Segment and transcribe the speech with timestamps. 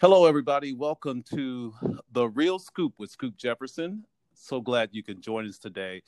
[0.00, 0.74] Hello, everybody.
[0.74, 1.74] Welcome to
[2.12, 4.04] The Real Scoop with Scoop Jefferson.
[4.32, 6.04] So glad you can join us today.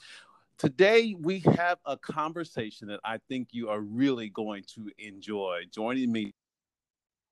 [0.58, 5.62] Today, we have a conversation that I think you are really going to enjoy.
[5.72, 6.34] Joining me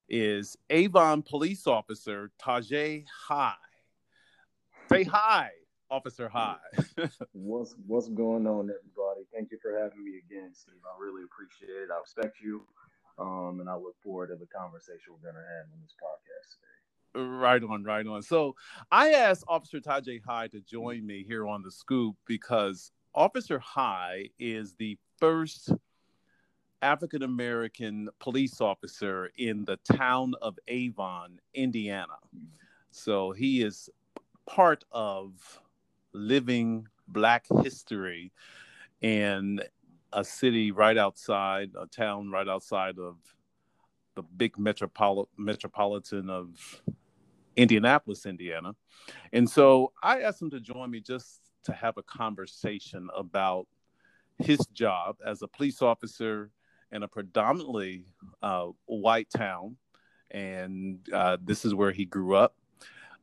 [0.09, 3.53] is Avon Police Officer Tajay High.
[4.91, 5.51] Say hi,
[5.89, 6.57] Officer High.
[7.31, 9.25] what's what's going on, everybody?
[9.33, 10.81] Thank you for having me again, Steve.
[10.83, 11.87] I really appreciate it.
[11.89, 12.65] I respect you.
[13.19, 16.55] Um, and I look forward to the conversation we're going to have on this podcast
[16.55, 17.25] today.
[17.27, 18.21] Right on, right on.
[18.21, 18.55] So
[18.91, 24.29] I asked Officer Tajay High to join me here on the scoop because Officer High
[24.39, 25.71] is the first
[26.81, 32.17] African American police officer in the town of Avon, Indiana.
[32.91, 33.89] So he is
[34.45, 35.59] part of
[36.13, 38.31] living Black history.
[39.01, 39.63] And
[40.13, 43.17] a city right outside, a town right outside of
[44.15, 46.81] the big metropol- metropolitan of
[47.55, 48.75] Indianapolis, Indiana.
[49.33, 53.67] And so I asked him to join me just to have a conversation about
[54.37, 56.51] his job as a police officer
[56.91, 58.05] in a predominantly
[58.41, 59.75] uh, white town.
[60.31, 62.55] And uh, this is where he grew up.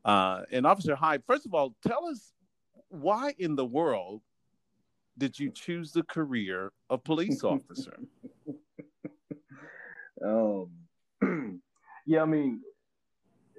[0.05, 2.33] Uh, and Officer Hyde, first of all, tell us
[2.89, 4.23] why in the world
[5.19, 7.99] did you choose the career of police officer?
[10.25, 10.71] um,
[12.07, 12.61] yeah, I mean,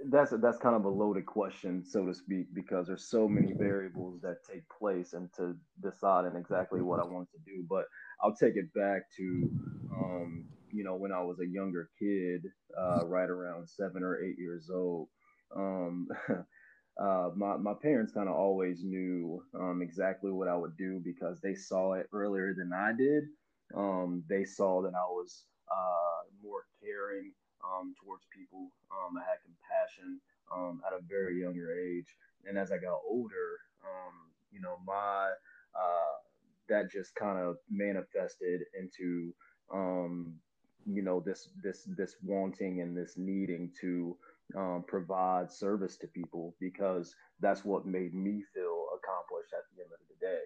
[0.06, 3.54] that's a, that's kind of a loaded question, so to speak, because there's so many
[3.54, 7.66] variables that take place and to decide on exactly what I wanted to do.
[7.68, 7.86] But
[8.22, 9.50] I'll take it back to,
[9.92, 12.44] um, you know, when I was a younger kid,
[12.80, 15.08] uh, right around seven or eight years old.
[15.56, 16.08] Um,
[17.00, 21.40] uh, my, my parents kind of always knew um, exactly what I would do because
[21.42, 23.24] they saw it earlier than I did.
[23.76, 28.72] Um, they saw that I was uh, more caring um, towards people.
[28.92, 30.20] Um, I had compassion
[30.56, 32.08] um, at a very younger age.
[32.48, 34.14] And as I got older, um,
[34.52, 35.32] you know, my
[35.76, 36.16] uh,
[36.70, 39.34] that just kind of manifested into
[40.88, 44.16] you know this this this wanting and this needing to
[44.56, 49.92] um, provide service to people because that's what made me feel accomplished at the end
[49.92, 50.44] of the day.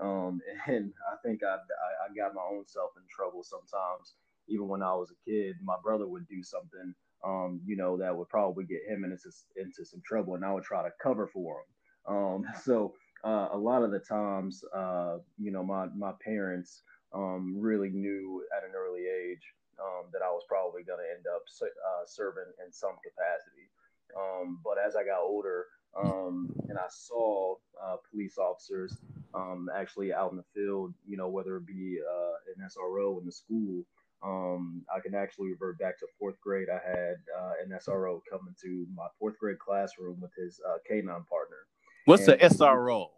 [0.00, 4.14] Um, and I think I, I, I got my own self in trouble sometimes.
[4.48, 8.16] Even when I was a kid, my brother would do something, um, you know, that
[8.16, 9.18] would probably get him into
[9.56, 12.14] into some trouble, and I would try to cover for him.
[12.16, 17.56] Um, so uh, a lot of the times, uh, you know, my my parents um,
[17.58, 19.42] really knew at an early age
[19.80, 23.68] um, that I was probably going to end up uh, serving in some capacity.
[24.16, 25.66] Um, but as I got older
[25.98, 28.96] um, and I saw uh, police officers
[29.34, 33.26] um, actually out in the field, you know, whether it be uh, an SRO in
[33.26, 33.84] the school,
[34.22, 36.68] um, I can actually revert back to fourth grade.
[36.70, 41.24] I had uh, an SRO come into my fourth grade classroom with his uh, canine
[41.28, 41.66] partner.
[42.06, 43.08] What's and the SRO?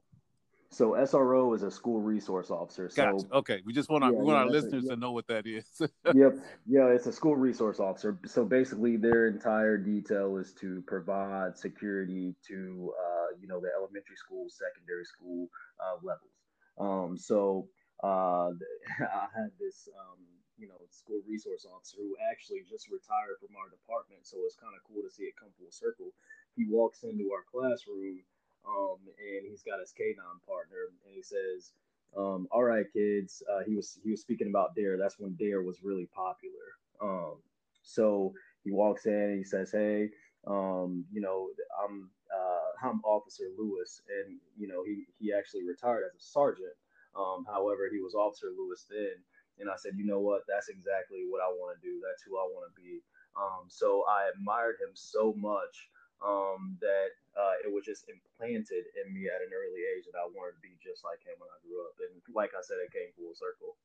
[0.71, 2.91] So SRO is a school resource officer.
[2.91, 3.27] So gotcha.
[3.33, 5.27] okay, we just want our, yeah, we want yeah, our listeners a, to know what
[5.29, 5.65] that is.
[6.15, 6.37] yep,
[6.67, 8.19] yeah, it's a school resource officer.
[8.27, 14.17] So basically, their entire detail is to provide security to uh, you know the elementary
[14.17, 15.49] school, secondary school
[15.81, 16.37] uh, levels.
[16.79, 17.69] Um, so
[18.05, 18.53] uh,
[19.01, 20.21] I had this um,
[20.59, 24.27] you know school resource officer who actually just retired from our department.
[24.27, 26.13] So it's kind of cool to see it come full circle.
[26.57, 28.21] He walks into our classroom
[28.69, 31.73] um, and he's got his canine partner, and he says,
[32.17, 34.97] um, "All right, kids." Uh, he was he was speaking about Dare.
[34.97, 35.65] That's when D.A.R.E.
[35.65, 36.77] was really popular.
[37.01, 37.37] Um,
[37.83, 38.33] so
[38.65, 40.11] he walks in and he says, "Hey,
[40.47, 41.49] um, you know,
[41.83, 46.77] I'm uh, I'm Officer Lewis, and you know, he he actually retired as a sergeant.
[47.17, 49.17] Um, however, he was Officer Lewis then."
[49.59, 50.43] And I said, "You know what?
[50.47, 52.01] That's exactly what I want to do.
[52.05, 53.01] That's who I want to be."
[53.37, 55.89] Um, so I admired him so much
[56.25, 60.27] um, that uh, it was just implanted in me at an early age that I
[60.35, 61.95] wanted to be just like him when I grew up.
[62.01, 63.77] And like I said, it came full circle.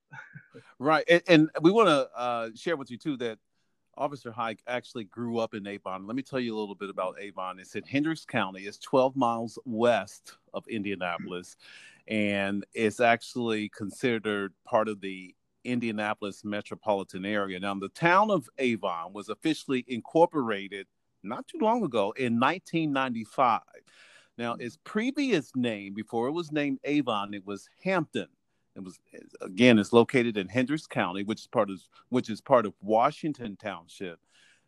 [0.80, 1.04] right.
[1.08, 3.38] And, and we want to uh, share with you, too, that
[3.96, 6.08] Officer Hike actually grew up in Avon.
[6.08, 7.60] Let me tell you a little bit about Avon.
[7.60, 8.64] It's in Hendricks County.
[8.64, 11.56] It's 12 miles west of Indianapolis,
[12.08, 17.60] and it's actually considered part of the Indianapolis metropolitan area.
[17.60, 20.88] Now, the town of Avon was officially incorporated–
[21.24, 23.62] not too long ago in 1995.
[24.38, 28.28] Now, its previous name, before it was named Avon, it was Hampton.
[28.76, 29.00] It was
[29.42, 31.80] again, it's located in Hendricks County, which is part of
[32.10, 34.20] which is part of Washington Township.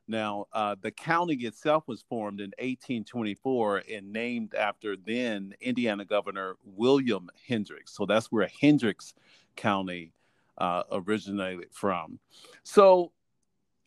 [0.08, 6.58] Now, uh, the county itself was formed in 1824 and named after then Indiana Governor
[6.64, 7.96] William Hendricks.
[7.96, 9.16] So that's where Hendricks
[9.56, 10.12] County
[10.60, 12.20] uh, originated from.
[12.64, 13.12] So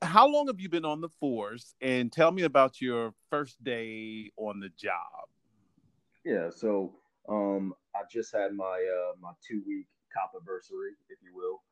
[0.03, 1.75] how long have you been on the force?
[1.81, 5.29] And tell me about your first day on the job.
[6.25, 6.95] Yeah, so
[7.29, 11.63] um, I just had my uh, my two week cop anniversary, if you will.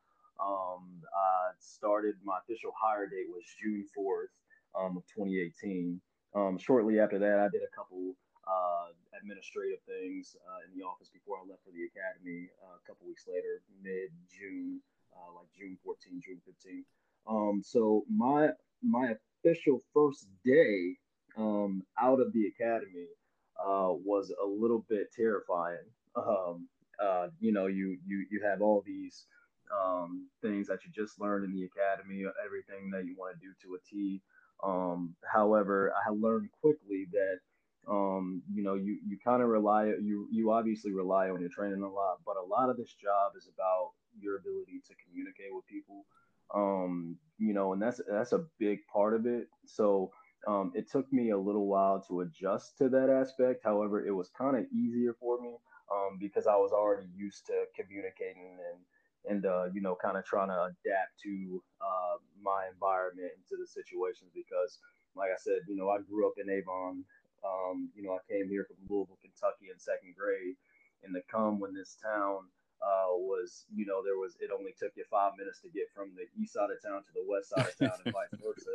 [0.41, 4.31] Um, I started my official hire date was June fourth
[4.79, 6.01] um, of 2018.
[6.35, 8.13] Um, shortly after that, I did a couple
[8.45, 12.53] uh, administrative things uh, in the office before I left for the academy.
[12.61, 14.81] Uh, a couple weeks later, mid June,
[15.17, 16.85] uh, like June 14, June 15.
[17.29, 18.51] Um, so my
[18.83, 19.15] my
[19.45, 20.97] official first day
[21.37, 23.09] um, out of the academy
[23.61, 25.85] uh, was a little bit terrifying.
[26.17, 26.69] Um,
[27.03, 29.27] uh, you know, you you you have all these
[29.71, 33.53] um, things that you just learned in the academy, everything that you want to do
[33.63, 34.23] to a T.
[34.65, 37.39] Um, however, I learned quickly that
[37.91, 41.83] um, you know you you kind of rely you you obviously rely on your training
[41.83, 45.67] a lot, but a lot of this job is about your ability to communicate with
[45.67, 46.07] people.
[46.55, 49.49] Um, you know, and that's that's a big part of it.
[49.67, 50.11] So
[50.47, 53.63] um, it took me a little while to adjust to that aspect.
[53.65, 55.57] However, it was kind of easier for me
[55.93, 58.79] um, because I was already used to communicating and
[59.29, 63.57] and uh, you know, kind of trying to adapt to uh, my environment and to
[63.59, 64.79] the situations because,
[65.17, 67.03] like I said, you know, I grew up in Avon.
[67.43, 70.55] Um, you know, I came here from Louisville, Kentucky in second grade,
[71.03, 72.47] and to come when this town
[72.83, 76.13] uh, was, you know, there was it only took you five minutes to get from
[76.15, 78.75] the east side of town to the west side of town and vice versa.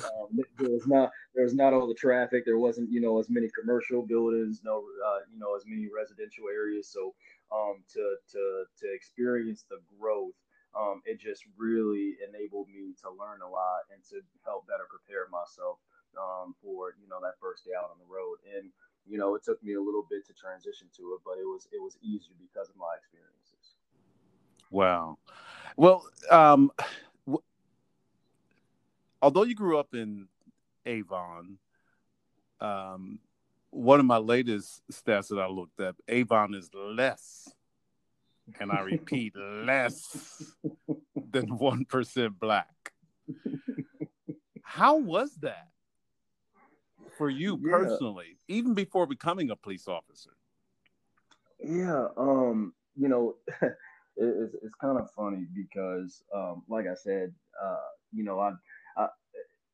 [0.06, 2.44] um, there was not there was not all the traffic.
[2.44, 6.46] There wasn't, you know, as many commercial buildings, no, uh, you know, as many residential
[6.52, 6.88] areas.
[6.88, 7.14] So
[7.52, 8.42] um, to to
[8.82, 10.34] to experience the growth.
[10.76, 15.24] Um, it just really enabled me to learn a lot and to help better prepare
[15.32, 15.80] myself
[16.20, 18.40] um, for you know that first day out on the road.
[18.44, 18.72] And
[19.08, 21.68] you know, it took me a little bit to transition to it, but it was
[21.72, 23.76] it was easier because of my experiences.
[24.70, 25.18] Wow.
[25.76, 26.72] Well, um,
[27.26, 27.42] w-
[29.22, 30.26] although you grew up in
[30.84, 31.58] Avon,
[32.60, 33.20] um,
[33.70, 37.48] one of my latest stats that I looked up, Avon is less,
[38.58, 40.54] and I repeat, less
[41.30, 42.92] than 1% black.
[44.62, 45.68] How was that
[47.16, 47.70] for you yeah.
[47.70, 50.30] personally, even before becoming a police officer?
[51.62, 53.36] Yeah, um, you know,
[54.16, 57.32] it's, it's kind of funny because, um, like I said,
[57.62, 58.52] uh, you know, I,
[58.96, 59.08] I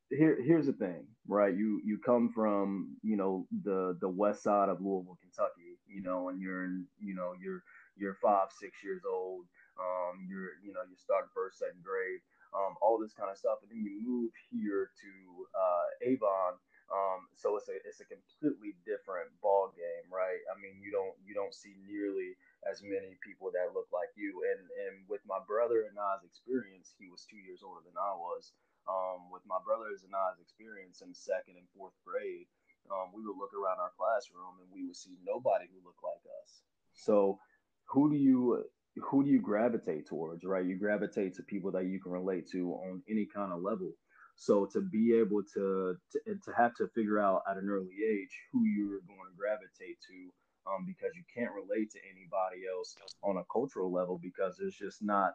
[0.09, 1.55] here here's the thing, right?
[1.55, 6.29] You you come from you know the the west side of Louisville, Kentucky, you know,
[6.29, 7.63] and you're in you know you're
[7.95, 9.45] you're five six years old,
[9.79, 12.21] um, you're you know you start first second grade,
[12.53, 15.11] um, all this kind of stuff, and then you move here to
[15.57, 16.59] uh, Avon.
[16.91, 20.41] Um, so it's a it's a completely different ball game, right?
[20.51, 22.35] I mean, you don't you don't see nearly
[22.67, 24.43] as many people that look like you.
[24.51, 28.13] And and with my brother and I's experience, he was two years older than I
[28.13, 28.53] was
[28.87, 32.47] um, with my brothers and I's experience in second and fourth grade,
[32.91, 36.23] um, we would look around our classroom and we would see nobody who looked like
[36.43, 36.61] us.
[36.93, 37.39] So
[37.87, 38.63] who do you
[39.09, 40.65] who do you gravitate towards, right?
[40.65, 43.93] You gravitate to people that you can relate to on any kind of level.
[44.35, 48.31] So to be able to to, to have to figure out at an early age
[48.51, 53.37] who you're going to gravitate to, um, because you can't relate to anybody else on
[53.37, 55.33] a cultural level because there's just not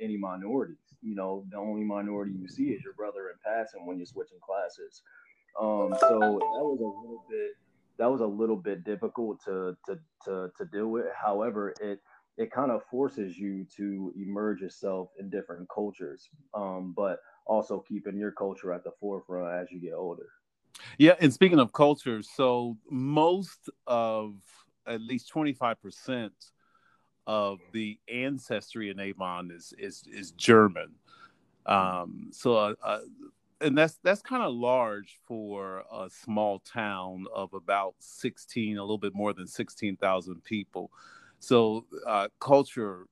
[0.00, 0.78] any minorities.
[1.02, 4.38] You know, the only minority you see is your brother in passing when you're switching
[4.40, 5.02] classes.
[5.60, 7.50] Um, so that was a little bit
[7.98, 11.06] that was a little bit difficult to to to, to deal with.
[11.14, 12.00] However, it
[12.36, 17.18] it kind of forces you to emerge yourself in different cultures, um, but
[17.50, 20.28] also keeping your culture at the forefront as you get older.
[20.98, 24.34] Yeah, and speaking of culture, so most of
[24.86, 26.32] at least twenty five percent
[27.26, 30.94] of the ancestry in Avon is is is German.
[31.66, 33.00] Um, so, uh, uh,
[33.60, 38.96] and that's that's kind of large for a small town of about sixteen, a little
[38.96, 40.90] bit more than sixteen thousand people.
[41.40, 43.06] So, uh, culture,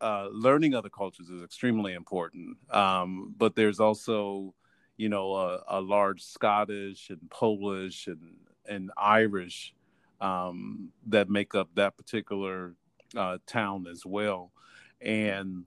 [0.00, 2.56] uh, learning other cultures is extremely important.
[2.70, 4.54] Um, but there's also,
[4.96, 8.36] you know, a, a large Scottish and Polish and
[8.68, 9.74] and Irish
[10.20, 12.74] um, that make up that particular
[13.16, 14.52] uh, town as well.
[15.00, 15.64] And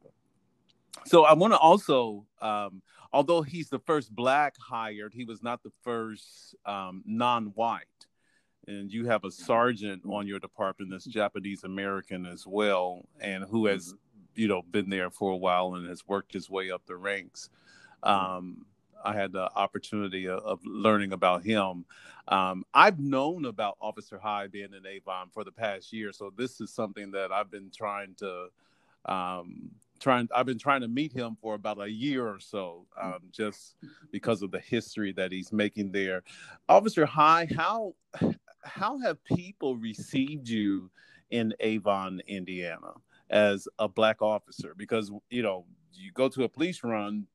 [1.05, 5.63] so I want to also, um, although he's the first black hired, he was not
[5.63, 7.85] the first um, non-white.
[8.67, 13.65] And you have a sergeant on your department that's Japanese American as well, and who
[13.65, 14.10] has, mm-hmm.
[14.35, 17.49] You know, been there for a while and has worked his way up the ranks.
[18.03, 18.65] Um,
[19.03, 21.85] I had the opportunity of, of learning about him.
[22.27, 26.61] Um, I've known about Officer High being in Avon for the past year, so this
[26.61, 28.47] is something that I've been trying to
[29.05, 33.19] um, trying I've been trying to meet him for about a year or so, um,
[33.31, 33.75] just
[34.11, 36.23] because of the history that he's making there.
[36.69, 37.95] Officer High, how
[38.63, 40.89] how have people received you
[41.29, 42.93] in Avon, Indiana,
[43.31, 44.75] as a black officer?
[44.77, 47.25] Because you know, you go to a police run,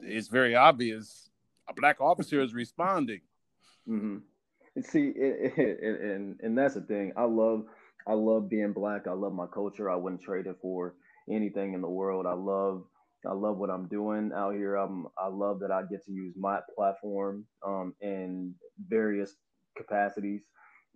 [0.00, 1.26] it's very obvious
[1.68, 3.20] a black officer is responding.
[3.88, 4.18] Mm-hmm.
[4.76, 7.12] And see, it, it, and and that's the thing.
[7.16, 7.64] I love
[8.06, 9.06] I love being black.
[9.06, 9.90] I love my culture.
[9.90, 10.94] I wouldn't trade it for
[11.30, 12.26] anything in the world.
[12.26, 12.84] I love
[13.26, 14.76] I love what I'm doing out here.
[14.76, 18.54] I'm I love that I get to use my platform um, in
[18.88, 19.34] various
[19.76, 20.42] capacities.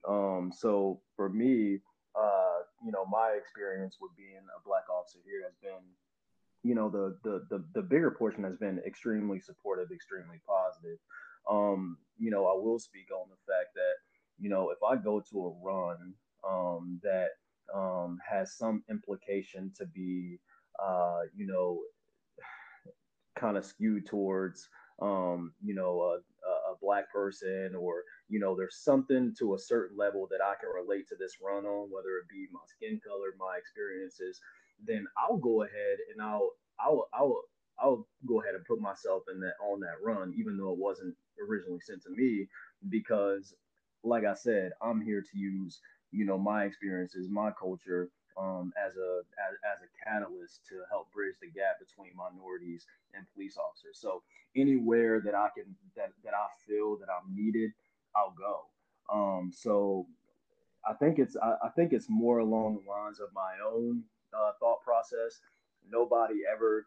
[0.08, 1.78] Um, so for me,
[2.18, 5.84] uh, you know, my experience with being a black officer here has been,
[6.62, 10.98] you know, the the the, the bigger portion has been extremely supportive, extremely positive.
[11.48, 13.94] Um, you know, I will speak on the fact that,
[14.38, 16.14] you know, if I go to a run
[16.48, 17.30] um, that
[17.74, 20.38] um, has some implication to be,
[20.82, 21.80] uh, you know,
[23.36, 24.68] kind of skewed towards,
[25.00, 26.18] um, you know,
[26.72, 30.70] a, black person or, you know, there's something to a certain level that I can
[30.70, 34.40] relate to this run on, whether it be my skin color, my experiences,
[34.86, 37.42] then I'll go ahead and I'll, I'll, I'll,
[37.78, 41.14] I'll go ahead and put myself in that on that run, even though it wasn't
[41.48, 42.46] originally sent to me,
[42.90, 43.54] because
[44.02, 45.80] like I said, I'm here to use
[46.12, 51.12] you know my experiences, my culture um, as a as, as a catalyst to help
[51.12, 53.98] bridge the gap between minorities and police officers.
[54.00, 54.22] So
[54.56, 57.70] anywhere that I can that that I feel that I'm needed,
[58.16, 58.66] I'll go.
[59.12, 60.06] Um, so
[60.88, 64.52] I think it's I, I, think it's more along the lines of my own uh,
[64.58, 65.40] thought process.
[65.88, 66.86] Nobody ever,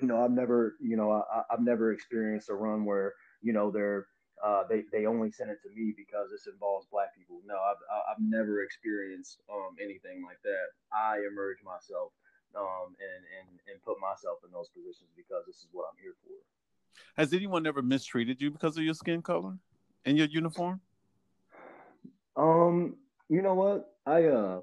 [0.00, 3.70] you know, I've never, you know, I, I've never experienced a run where you know
[3.70, 4.06] they're
[4.44, 7.40] uh, they they only sent it to me because this involves black people.
[7.46, 10.76] No, I've I've never experienced um, anything like that.
[10.92, 12.12] I emerge myself
[12.54, 16.14] um, and and and put myself in those positions because this is what I'm here
[16.22, 16.36] for.
[17.16, 19.56] Has anyone ever mistreated you because of your skin color
[20.04, 20.80] and your uniform?
[22.36, 22.96] Um,
[23.30, 23.96] you know what?
[24.04, 24.60] I uh,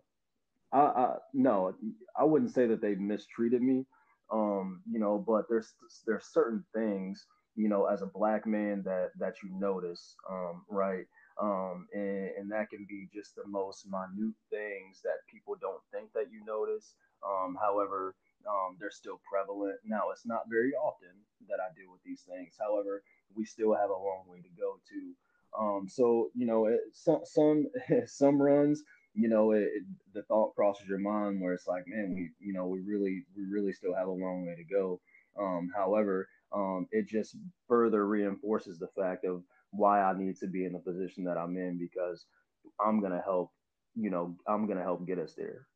[0.72, 1.74] I, I no,
[2.16, 3.88] I wouldn't say that they mistreated me.
[4.32, 5.74] Um, you know, but there's
[6.06, 11.06] there's certain things you know, as a black man that that you notice, um, right?
[11.42, 16.12] Um, and, and that can be just the most minute things that people don't think
[16.14, 16.94] that you notice.
[17.26, 18.16] Um, however,
[18.48, 19.78] um, they're still prevalent.
[19.86, 21.10] Now, it's not very often
[21.50, 22.56] that I deal with these things.
[22.60, 23.04] However,
[23.36, 25.16] we still have a long way to go to.
[25.58, 27.68] Um, so you know, it, some some
[28.06, 32.14] some runs, you know, it, it, the thought crosses your mind where it's like, man,
[32.14, 35.02] we you know we really we really still have a long way to go.
[35.40, 40.66] Um, however, um, it just further reinforces the fact of why I need to be
[40.66, 42.26] in the position that I'm in because
[42.86, 43.52] I'm gonna help,
[43.96, 45.68] you know, I'm gonna help get us there.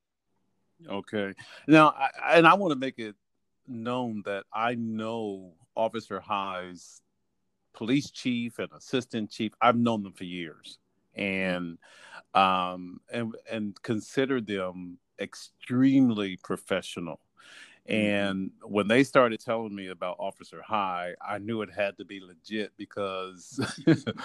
[0.87, 1.33] Okay.
[1.67, 3.15] Now, I, and I want to make it
[3.67, 7.01] known that I know Officer High's
[7.73, 9.53] police chief and assistant chief.
[9.61, 10.79] I've known them for years,
[11.15, 11.77] and
[12.33, 17.19] um, and and consider them extremely professional.
[17.89, 18.07] Mm-hmm.
[18.07, 22.19] And when they started telling me about Officer High, I knew it had to be
[22.19, 23.59] legit because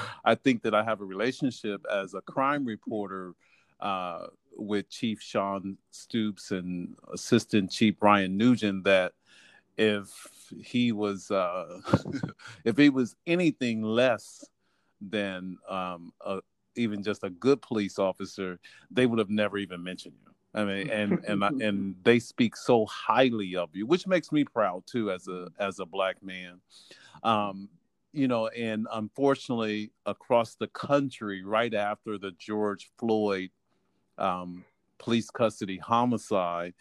[0.25, 3.35] I think that I have a relationship as a crime reporter
[3.81, 4.27] uh,
[4.57, 9.13] with Chief Sean Stoops and Assistant Chief Brian Nugent that
[9.77, 10.11] if
[10.63, 11.81] he was uh,
[12.65, 14.45] if he was anything less
[15.01, 16.41] than um, a,
[16.77, 18.59] even just a good police officer,
[18.91, 20.30] they would have never even mentioned you.
[20.55, 24.85] I mean, and and and they speak so highly of you, which makes me proud
[24.87, 26.61] too as a as a black man.
[27.23, 27.69] Um,
[28.13, 33.51] you know, and unfortunately, across the country, right after the George Floyd
[34.19, 34.65] um,
[34.99, 36.75] police custody homicide,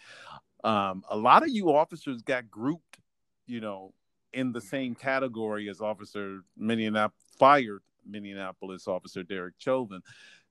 [0.63, 2.97] um, a lot of you officers got grouped,
[3.45, 3.93] you know,
[4.33, 10.01] in the same category as Officer Minneapolis fired Minneapolis Officer Derek Chauvin.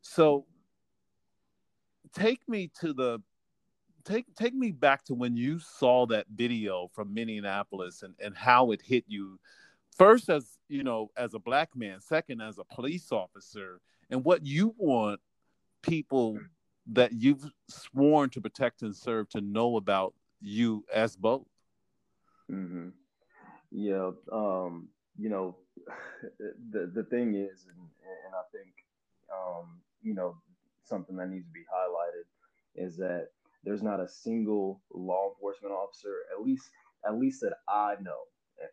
[0.00, 0.46] So
[2.12, 3.20] take me to the
[4.04, 8.70] take take me back to when you saw that video from Minneapolis and, and how
[8.70, 9.38] it hit you
[9.96, 14.46] first as you know as a black man second as a police officer and what
[14.46, 15.20] you want
[15.82, 16.38] people
[16.86, 21.46] that you've sworn to protect and serve to know about you as both
[22.50, 22.88] mm-hmm.
[23.70, 24.88] yeah um
[25.18, 25.56] you know
[26.70, 27.88] the the thing is and,
[28.24, 28.72] and i think
[29.32, 30.36] um you know
[30.88, 32.26] something that needs to be highlighted
[32.74, 33.28] is that
[33.64, 36.70] there's not a single law enforcement officer, at least
[37.06, 38.18] at least that I know,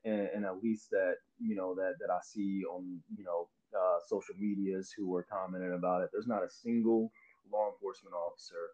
[0.06, 4.00] and, and at least that you know that that I see on you know uh,
[4.08, 6.10] social medias who are commenting about it.
[6.14, 7.12] There's not a single
[7.52, 8.72] law enforcement officer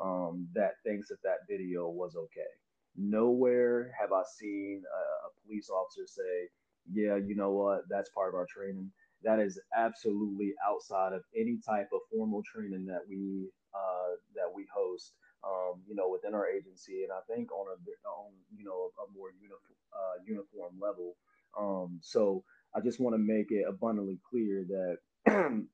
[0.00, 2.52] um, that thinks that that video was okay.
[2.96, 6.48] nowhere have I seen a, a police officer say,
[6.92, 7.82] "Yeah, you know what?
[7.90, 8.90] That's part of our training."
[9.24, 14.66] That is absolutely outside of any type of formal training that we uh, that we
[14.72, 15.12] host.
[15.44, 19.12] Um, you know, within our agency, and I think on a on you know a
[19.16, 21.16] more uniform uh, uniform level.
[21.58, 22.44] Um, so
[22.74, 24.98] I just want to make it abundantly clear that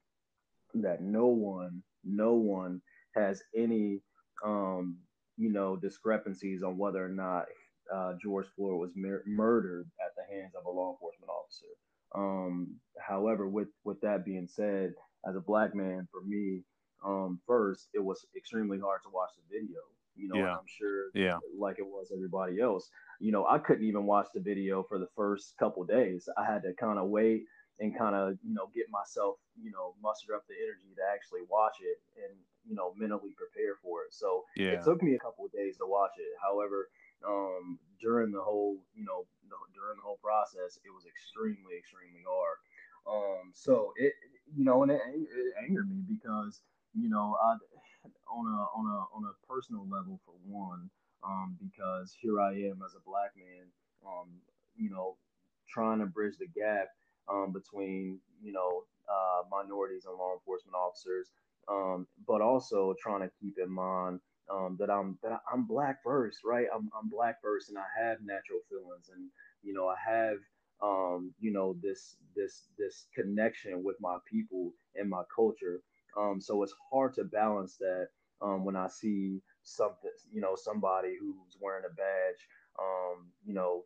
[0.74, 2.80] that no one, no one
[3.14, 4.00] has any
[4.44, 4.98] um,
[5.36, 7.46] you know discrepancies on whether or not
[7.92, 11.66] uh, George Floyd was mur- murdered at the hands of a law enforcement officer.
[12.14, 14.92] Um, however, with with that being said,
[15.28, 16.62] as a black man, for me,
[17.04, 19.80] um, first it was extremely hard to watch the video.
[20.16, 20.54] You know, yeah.
[20.54, 22.88] I'm sure, yeah, like it was everybody else.
[23.20, 26.28] You know, I couldn't even watch the video for the first couple days.
[26.38, 27.44] I had to kind of wait
[27.80, 31.42] and kind of you know get myself you know muster up the energy to actually
[31.50, 32.30] watch it and
[32.62, 34.14] you know mentally prepare for it.
[34.14, 34.78] So yeah.
[34.78, 36.30] it took me a couple of days to watch it.
[36.40, 36.88] However,
[37.26, 39.26] um, during the whole you know
[39.74, 42.58] during the whole process, it was extremely extremely hard.
[43.06, 44.12] Um, so it
[44.54, 46.62] you know and it, it angered me because
[46.94, 47.56] you know I
[48.28, 50.90] on a on a on a personal level for one,
[51.24, 53.66] um, because here I am as a black man,
[54.06, 54.28] um,
[54.76, 55.16] you know,
[55.68, 56.88] trying to bridge the gap
[57.28, 61.30] um, between you know uh, minorities and law enforcement officers,
[61.68, 64.20] um, but also trying to keep in mind
[64.52, 66.66] um, that I'm that I'm black first, right?
[66.74, 69.30] I'm I'm black first, and I have natural feelings, and
[69.62, 70.38] you know I have
[70.82, 75.80] um, you know this this this connection with my people and my culture.
[76.18, 78.08] Um, so it's hard to balance that
[78.40, 82.40] um, when I see something, you know, somebody who's wearing a badge,
[82.80, 83.84] um, you know,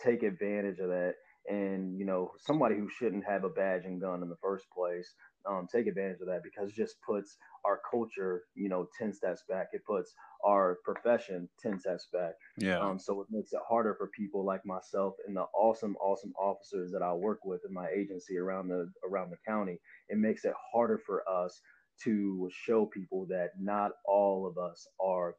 [0.00, 1.14] take advantage of that.
[1.48, 1.91] And,
[2.22, 5.14] know, somebody who shouldn't have a badge and gun in the first place,
[5.48, 9.42] um, take advantage of that because it just puts our culture, you know, 10 steps
[9.48, 9.68] back.
[9.72, 12.32] It puts our profession 10 steps back.
[12.58, 12.78] Yeah.
[12.78, 16.92] Um, so it makes it harder for people like myself and the awesome, awesome officers
[16.92, 19.78] that I work with in my agency around the around the county.
[20.08, 21.60] It makes it harder for us
[22.04, 25.36] to show people that not all of us are,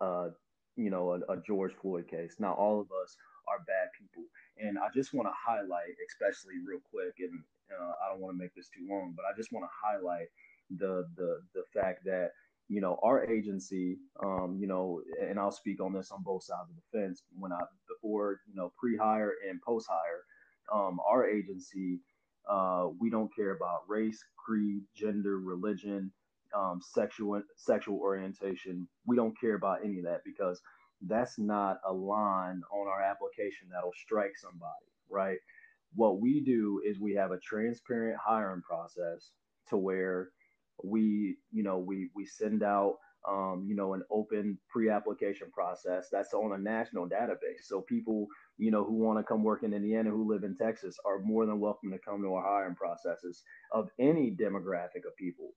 [0.00, 0.28] uh,
[0.76, 2.36] you know, a, a George Floyd case.
[2.38, 3.16] Not all of us
[3.48, 4.24] are bad people.
[4.58, 8.42] And I just want to highlight, especially real quick, and uh, I don't want to
[8.42, 10.28] make this too long, but I just want to highlight
[10.70, 12.30] the the the fact that
[12.68, 16.70] you know our agency, um, you know, and I'll speak on this on both sides
[16.70, 17.22] of the fence.
[17.38, 20.24] When I before you know pre-hire and post-hire,
[20.72, 22.00] um, our agency
[22.48, 26.12] uh, we don't care about race, creed, gender, religion,
[26.56, 28.88] um, sexual sexual orientation.
[29.06, 30.60] We don't care about any of that because
[31.06, 35.38] that's not a line on our application that'll strike somebody, right?
[35.94, 39.30] What we do is we have a transparent hiring process
[39.68, 40.30] to where
[40.82, 42.96] we, you know, we we send out
[43.28, 47.64] um, you know, an open pre-application process that's on a national database.
[47.64, 48.26] So people,
[48.58, 51.46] you know, who want to come work in Indiana, who live in Texas, are more
[51.46, 55.50] than welcome to come to our hiring processes of any demographic of people.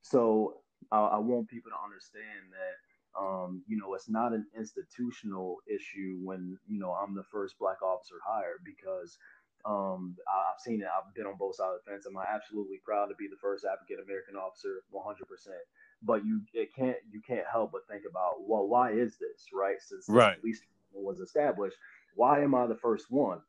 [0.00, 2.81] So uh, I want people to understand that,
[3.18, 7.82] um, you know, it's not an institutional issue when you know I'm the first black
[7.82, 9.18] officer hired because
[9.64, 10.86] um, I've seen it.
[10.86, 12.06] I've been on both sides of the fence.
[12.06, 15.18] I'm absolutely proud to be the first African American officer, 100%.
[16.02, 19.76] But you it can't you can't help but think about well, why is this right?
[19.80, 20.40] Since right.
[20.40, 20.60] police
[20.92, 21.76] was established,
[22.16, 23.40] why am I the first one?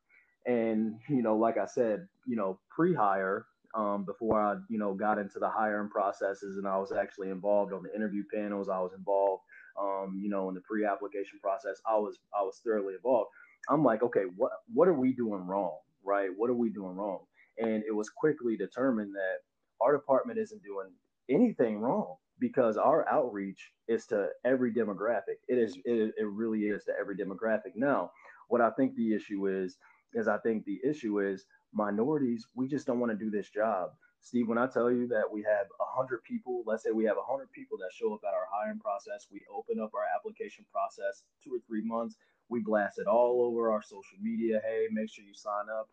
[0.45, 3.45] And you know, like I said, you know, pre-hire
[3.75, 7.73] um, before I you know got into the hiring processes and I was actually involved
[7.73, 8.69] on the interview panels.
[8.69, 9.42] I was involved,
[9.79, 11.81] um, you know, in the pre-application process.
[11.87, 13.29] I was I was thoroughly involved.
[13.69, 15.77] I'm like, okay, what what are we doing wrong?
[16.03, 16.29] right?
[16.35, 17.19] What are we doing wrong?
[17.57, 19.39] And it was quickly determined that
[19.81, 20.89] our department isn't doing
[21.29, 25.39] anything wrong because our outreach is to every demographic.
[25.47, 27.75] It is it, it really is to every demographic.
[27.75, 28.11] Now,
[28.49, 29.77] what I think the issue is
[30.13, 32.47] is I think the issue is minorities.
[32.55, 33.91] We just don't want to do this job.
[34.23, 37.51] Steve, when I tell you that we have 100 people, let's say we have 100
[37.53, 41.55] people that show up at our hiring process, we open up our application process two
[41.55, 42.17] or three months,
[42.49, 44.61] we blast it all over our social media.
[44.65, 45.89] Hey, make sure you sign up.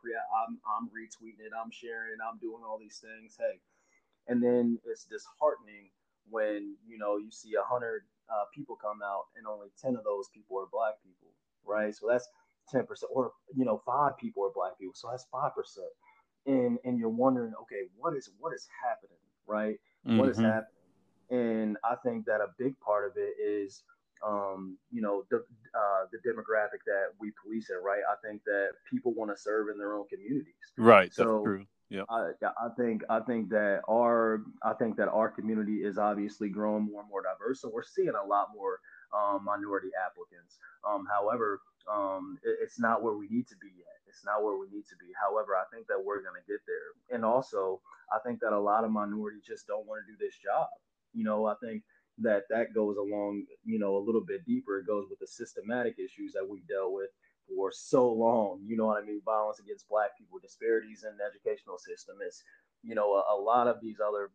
[0.46, 1.52] I'm, I'm retweeting it.
[1.56, 2.18] I'm sharing.
[2.20, 3.36] I'm doing all these things.
[3.38, 3.60] Hey,
[4.28, 5.90] and then it's disheartening
[6.30, 10.04] when you know you see a hundred uh, people come out and only ten of
[10.04, 11.28] those people are black people,
[11.66, 11.94] right?
[11.94, 12.28] So that's
[12.70, 14.94] ten percent, or you know, five people are black people.
[14.96, 15.90] So that's five percent,
[16.46, 19.78] and and you're wondering, okay, what is what is happening, right?
[20.06, 20.18] Mm-hmm.
[20.18, 20.46] What is mm-hmm.
[20.46, 20.66] happening?
[21.30, 23.82] And I think that a big part of it is
[24.26, 25.38] um, you know, the
[25.74, 28.02] uh, the demographic that we police it, right?
[28.10, 30.54] I think that people want to serve in their own communities.
[30.76, 31.12] Right.
[31.12, 31.66] So, that's true.
[31.88, 32.02] Yeah.
[32.08, 36.84] I, I think I think that our I think that our community is obviously growing
[36.84, 37.60] more and more diverse.
[37.60, 38.78] So we're seeing a lot more
[39.16, 40.58] um, minority applicants.
[40.88, 43.98] Um, however, um, it, it's not where we need to be yet.
[44.08, 45.06] It's not where we need to be.
[45.14, 47.14] However, I think that we're going to get there.
[47.14, 47.80] And also,
[48.12, 50.68] I think that a lot of minorities just don't want to do this job.
[51.14, 51.82] You know, I think
[52.18, 54.78] that that goes along, you know, a little bit deeper.
[54.78, 57.10] It goes with the systematic issues that we've dealt with
[57.48, 58.60] for so long.
[58.66, 59.22] You know what I mean?
[59.24, 62.16] Violence against Black people, disparities in the educational system.
[62.26, 62.42] It's,
[62.82, 64.30] you know, a, a lot of these other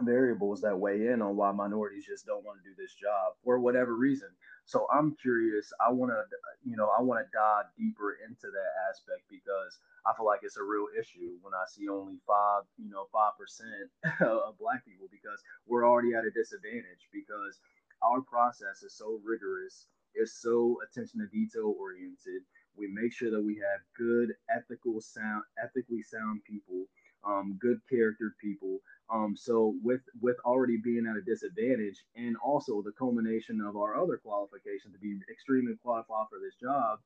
[0.00, 3.58] variables that weigh in on why minorities just don't want to do this job for
[3.58, 4.28] whatever reason.
[4.64, 5.72] So I'm curious.
[5.84, 6.22] I want to,
[6.64, 10.56] you know, I want to dive deeper into that aspect because I feel like it's
[10.56, 13.90] a real issue when I see only five, you know, five percent
[14.24, 17.60] of Black people because we're already at a disadvantage because
[18.02, 22.42] our process is so rigorous, it's so attention to detail oriented.
[22.74, 26.88] We make sure that we have good, ethical, sound, ethically sound people,
[27.24, 28.80] um, good character people
[29.12, 34.00] um, so with with already being at a disadvantage, and also the culmination of our
[34.00, 36.98] other qualifications to be extremely qualified for this job,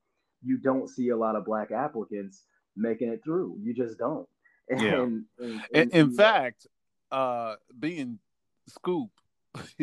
[0.42, 2.44] you don't see a lot of black applicants
[2.76, 3.58] making it through.
[3.60, 4.28] You just don't.
[4.68, 5.02] And, yeah.
[5.02, 6.66] And, and, and in fact,
[7.10, 8.20] uh, being
[8.68, 9.10] Scoop,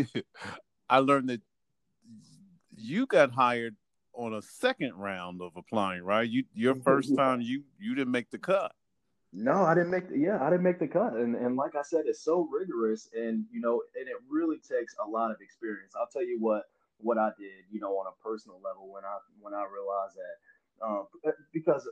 [0.90, 1.42] I learned that
[2.76, 3.76] you got hired
[4.14, 6.30] on a second round of applying, right?
[6.30, 8.74] You your first time you you didn't make the cut.
[9.34, 11.14] No, I didn't make yeah, I didn't make the cut.
[11.16, 14.96] And and like I said, it's so rigorous and you know, and it really takes
[15.06, 15.94] a lot of experience.
[16.00, 16.64] I'll tell you what
[17.00, 20.86] what I did, you know, on a personal level when I when I realized that
[20.86, 21.08] um,
[21.54, 21.88] because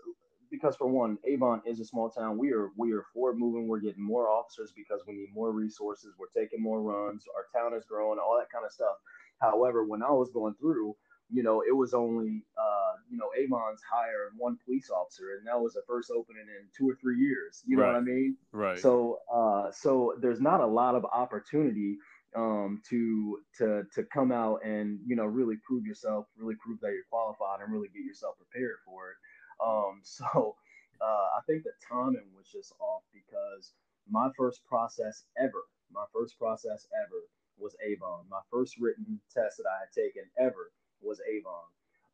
[0.51, 2.37] because for one, Avon is a small town.
[2.37, 3.67] We are we are forward moving.
[3.67, 6.15] We're getting more officers because we need more resources.
[6.17, 7.25] We're taking more runs.
[7.35, 8.19] Our town is growing.
[8.19, 8.95] All that kind of stuff.
[9.41, 10.95] However, when I was going through,
[11.31, 12.70] you know, it was only, uh,
[13.11, 16.89] you know, Avon's hired one police officer, and that was the first opening in two
[16.89, 17.61] or three years.
[17.67, 17.93] You know right.
[17.93, 18.37] what I mean?
[18.53, 18.79] Right.
[18.79, 21.97] So, uh, so there's not a lot of opportunity
[22.35, 26.91] um, to to to come out and you know really prove yourself, really prove that
[26.91, 29.17] you're qualified, and really get yourself prepared for it.
[29.61, 30.55] Um, so,
[31.01, 33.73] uh, I think the timing was just off because
[34.09, 37.27] my first process ever, my first process ever
[37.59, 38.23] was Avon.
[38.29, 40.71] My first written test that I had taken ever
[41.01, 41.67] was Avon.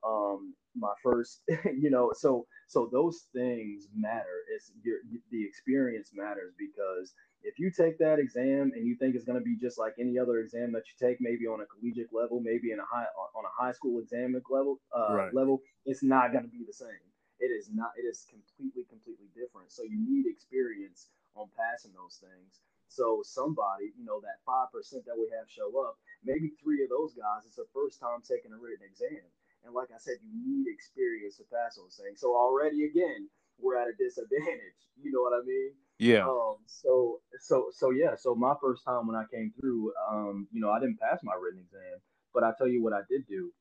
[0.06, 4.46] Um, my first, you know, so so those things matter.
[4.54, 4.98] It's your
[5.32, 9.44] the experience matters because if you take that exam and you think it's going to
[9.44, 12.72] be just like any other exam that you take, maybe on a collegiate level, maybe
[12.72, 15.34] in a high on a high school exam level uh, right.
[15.34, 17.06] level, it's not going to be the same.
[17.40, 17.94] It is not.
[17.98, 19.72] It is completely completely different.
[19.72, 22.62] So you need experience on passing those things.
[22.90, 26.90] So somebody, you know, that five percent that we have show up, maybe three of
[26.90, 29.22] those guys, it's the first time taking a written exam.
[29.68, 32.24] And like I said, you need experience to pass those things.
[32.24, 33.28] So already again,
[33.60, 34.80] we're at a disadvantage.
[34.98, 35.78] You know what I mean?
[36.02, 36.26] Yeah.
[36.26, 38.18] Um, so so so yeah.
[38.18, 41.38] So my first time when I came through, um, you know, I didn't pass my
[41.38, 42.02] written exam,
[42.34, 43.54] but I tell you what I did do.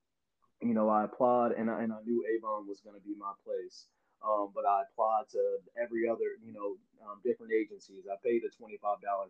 [0.64, 3.36] You know, I applied and I, and I knew Avon was going to be my
[3.44, 3.84] place.
[4.24, 5.42] Um, but I applied to
[5.76, 8.08] every other, you know, um, different agencies.
[8.08, 8.80] I paid a $25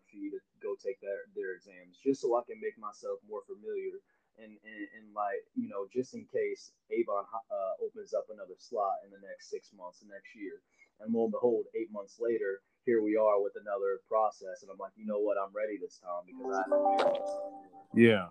[0.07, 3.99] fee to go take their, their exams just so I can make myself more familiar
[4.37, 9.01] and, and, and like, you know, just in case Avon uh, opens up another slot
[9.05, 10.61] in the next six months, the next year.
[10.99, 14.61] And lo and behold, eight months later, here we are with another process.
[14.61, 15.37] And I'm like, you know what?
[15.37, 18.27] I'm ready this time because I Yeah.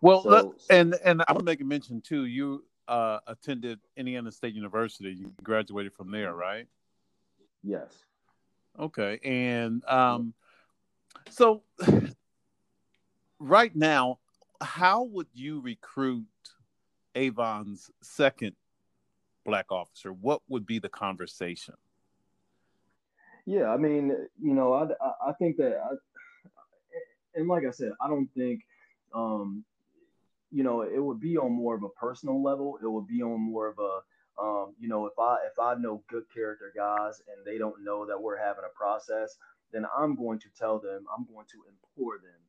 [0.00, 2.26] Well, so, and and I'm gonna make a mention too.
[2.26, 5.12] You uh, attended Indiana State University.
[5.12, 6.66] You graduated from there, right?
[7.62, 8.04] Yes.
[8.78, 10.32] Okay, and um,
[11.30, 11.62] so
[13.38, 14.18] right now,
[14.60, 16.26] how would you recruit
[17.14, 18.54] Avon's second
[19.44, 20.12] black officer?
[20.12, 21.74] What would be the conversation?
[23.46, 25.94] Yeah, I mean, you know, I, I think that, I,
[27.34, 28.60] and like I said, I don't think
[29.14, 29.64] um,
[30.50, 32.78] you know, it would be on more of a personal level.
[32.82, 36.02] It would be on more of a, um, you know, if I if I know
[36.08, 39.36] good character guys and they don't know that we're having a process,
[39.72, 42.40] then I'm going to tell them, I'm going to implore them,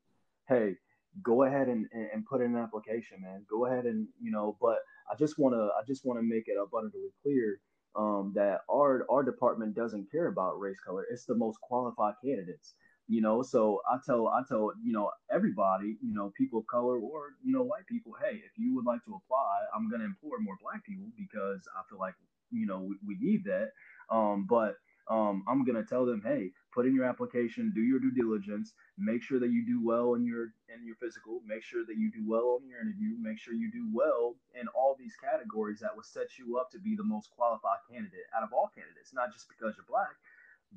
[0.48, 0.76] hey,
[1.22, 3.44] go ahead and, and put in an application, man.
[3.50, 4.78] Go ahead and you know, but
[5.10, 7.58] I just want to I just want to make it abundantly clear
[7.96, 11.04] um, that our our department doesn't care about race color.
[11.10, 12.74] It's the most qualified candidates
[13.08, 16.98] you know so i tell i tell you know everybody you know people of color
[16.98, 20.36] or you know white people hey if you would like to apply i'm to employ
[20.40, 22.14] more black people because i feel like
[22.50, 23.68] you know we, we need that
[24.10, 24.76] um, but
[25.10, 28.72] um, i'm going to tell them hey put in your application do your due diligence
[28.98, 32.10] make sure that you do well in your in your physical make sure that you
[32.10, 35.94] do well on your interview make sure you do well in all these categories that
[35.94, 39.32] will set you up to be the most qualified candidate out of all candidates not
[39.32, 40.14] just because you're black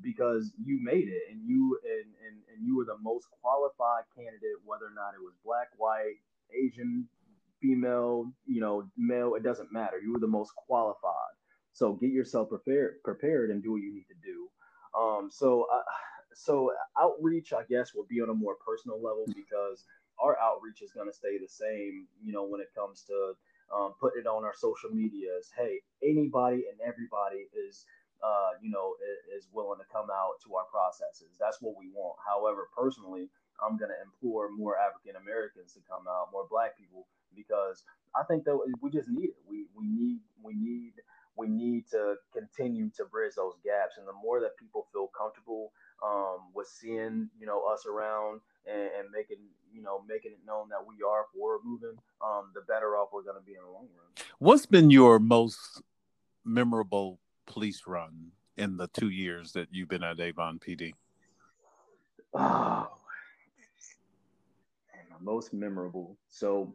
[0.02, 4.60] because you made it and you and, and, and you were the most qualified candidate,
[4.64, 6.20] whether or not it was black, white,
[6.52, 7.08] Asian,
[7.60, 9.98] female, you know, male, it doesn't matter.
[9.98, 11.36] You were the most qualified.
[11.76, 14.48] So get yourself prepared, prepared, and do what you need to do.
[14.98, 15.82] Um, so, uh,
[16.32, 19.84] so outreach, I guess, will be on a more personal level because
[20.18, 22.06] our outreach is going to stay the same.
[22.24, 23.34] You know, when it comes to
[23.68, 25.52] um, putting it on our social medias.
[25.52, 27.84] Hey, anybody and everybody is,
[28.24, 28.94] uh, you know,
[29.28, 31.36] is, is willing to come out to our processes.
[31.38, 32.16] That's what we want.
[32.24, 33.28] However, personally,
[33.60, 37.84] I'm going to implore more African Americans to come out, more Black people, because
[38.14, 39.40] I think that we just need it.
[39.48, 40.92] We we need we need
[41.36, 45.72] we need to continue to bridge those gaps, and the more that people feel comfortable
[46.04, 49.38] um, with seeing you know us around and, and, making
[49.72, 53.22] you know making it known that we are forward moving, um, the better off we're
[53.22, 54.26] going to be in the long run.
[54.38, 55.82] What's been your most
[56.44, 60.92] memorable police run in the two years that you've been at Avon PD?
[62.34, 62.38] Oh,
[64.94, 66.16] man, most memorable.
[66.28, 66.74] So,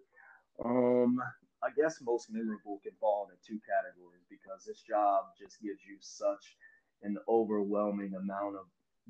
[0.63, 1.21] um,
[1.63, 5.97] I guess most memorable can fall into two categories because this job just gives you
[6.00, 6.58] such
[7.04, 8.65] an overwhelming amount of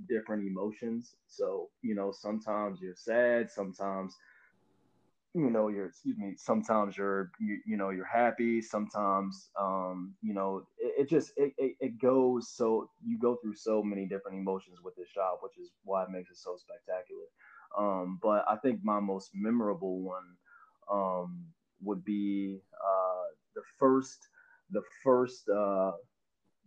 [0.07, 1.15] different emotions.
[1.27, 4.15] So, you know, sometimes you're sad, sometimes
[5.33, 10.33] you know you're excuse me sometimes you're you, you know you're happy sometimes um you
[10.33, 14.37] know it, it just it, it, it goes so you go through so many different
[14.37, 17.25] emotions with this job which is why it makes it so spectacular
[17.77, 20.35] um but i think my most memorable one
[20.91, 21.45] um
[21.83, 24.27] would be uh the first
[24.71, 25.91] the first uh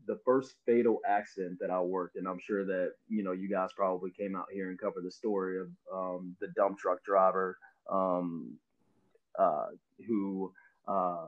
[0.07, 3.71] the first fatal accident that I worked, and I'm sure that you know you guys
[3.77, 7.57] probably came out here and covered the story of um, the dump truck driver
[7.91, 8.57] um,
[9.39, 9.67] uh,
[10.07, 10.53] who
[10.87, 11.27] uh,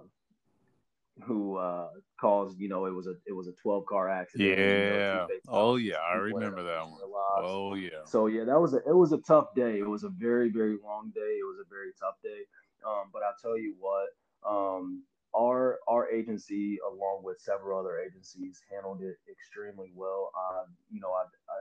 [1.24, 1.88] who uh,
[2.20, 4.58] caused you know it was a it was a 12 car accident.
[4.58, 5.26] Yeah.
[5.48, 7.00] Oh yeah, I remember that one.
[7.38, 7.88] Oh yeah.
[8.04, 9.78] So yeah, that was a it was a tough day.
[9.78, 11.20] It was a very very long day.
[11.40, 12.42] It was a very tough day.
[12.84, 14.08] Um, but I'll tell you what.
[14.46, 15.04] Um,
[15.36, 20.32] our our agency, along with several other agencies, handled it extremely well.
[20.88, 21.58] You know, I, I,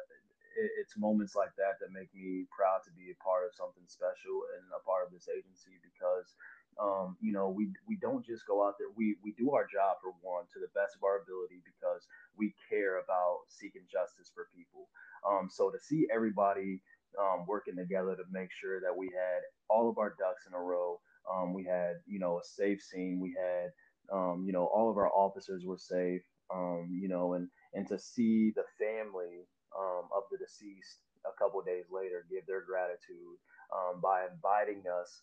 [0.79, 4.47] it's moments like that that make me proud to be a part of something special
[4.55, 6.31] and a part of this agency because
[6.79, 9.99] um, you know we we don't just go out there we we do our job
[10.01, 12.07] for one to the best of our ability because
[12.39, 14.87] we care about seeking justice for people
[15.27, 16.81] um, so to see everybody
[17.19, 20.59] um, working together to make sure that we had all of our ducks in a
[20.59, 20.99] row
[21.31, 23.19] um, we had, you know, a safe scene.
[23.19, 23.71] We had,
[24.11, 26.21] um, you know, all of our officers were safe.
[26.53, 31.57] Um, you know, and and to see the family um, of the deceased a couple
[31.65, 33.41] days later give their gratitude
[33.73, 35.21] um, by inviting us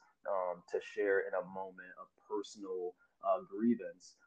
[0.71, 4.19] to share in a moment of personal uh, grievance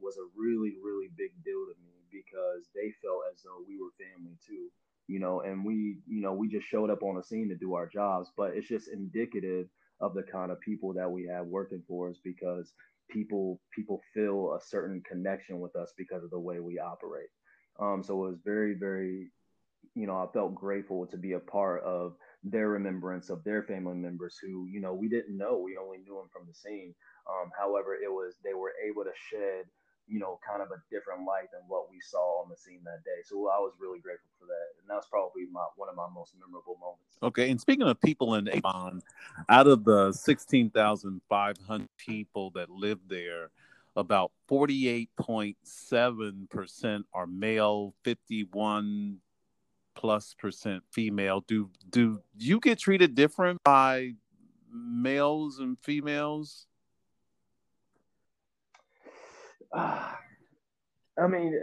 [0.00, 3.92] was a really really big deal to me because they felt as though we were
[4.00, 4.72] family too
[5.08, 7.74] you know and we you know we just showed up on the scene to do
[7.74, 9.66] our jobs but it's just indicative
[10.00, 12.72] of the kind of people that we have working for us because
[13.08, 17.30] people people feel a certain connection with us because of the way we operate.
[17.80, 19.30] Um, so it was very very,
[19.94, 23.96] you know, I felt grateful to be a part of their remembrance of their family
[23.96, 26.94] members who you know we didn't know we only knew them from the scene.
[27.28, 29.64] Um, however, it was they were able to shed
[30.08, 33.04] you know, kind of a different light than what we saw on the scene that
[33.04, 33.20] day.
[33.24, 36.34] So I was really grateful for that, and that's probably my one of my most
[36.40, 37.18] memorable moments.
[37.22, 39.02] Okay, and speaking of people in Avon,
[39.48, 43.50] out of the sixteen thousand five hundred people that live there,
[43.96, 49.18] about forty eight point seven percent are male, fifty one
[49.94, 51.44] plus percent female.
[51.46, 54.12] Do do you get treated different by
[54.72, 56.67] males and females?
[59.72, 60.12] Uh,
[61.18, 61.58] I mean,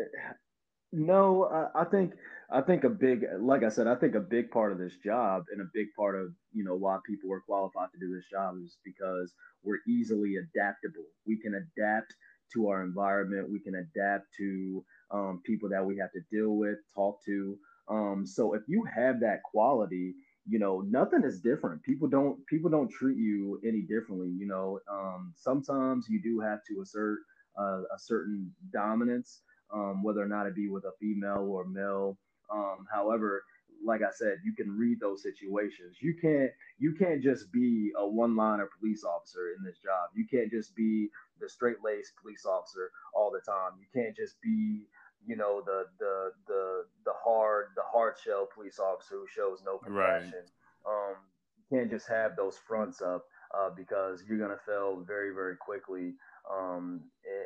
[0.91, 2.13] no, I, I think
[2.51, 5.45] I think a big, like I said, I think a big part of this job
[5.51, 8.55] and a big part of you know why people are qualified to do this job
[8.63, 11.05] is because we're easily adaptable.
[11.25, 12.13] We can adapt
[12.53, 13.49] to our environment.
[13.51, 17.57] We can adapt to um, people that we have to deal with, talk to.
[17.87, 20.15] Um, so if you have that quality,
[20.47, 24.79] you know nothing is different people don't people don't treat you any differently you know
[24.91, 27.19] um, sometimes you do have to assert
[27.57, 29.41] uh, a certain dominance,
[29.73, 32.17] um, whether or not it be with a female or male.
[32.51, 33.43] Um, however,
[33.83, 35.97] like I said, you can read those situations.
[36.01, 40.09] You can't you can't just be a one-liner police officer in this job.
[40.15, 43.73] You can't just be the straight-laced police officer all the time.
[43.79, 44.87] You can't just be
[45.25, 49.77] you know the the the the hard the hard shell police officer who shows no
[49.77, 50.33] compassion.
[50.33, 51.11] Right.
[51.11, 51.15] Um,
[51.57, 56.13] you can't just have those fronts up uh, because you're gonna fail very very quickly
[56.51, 57.01] um,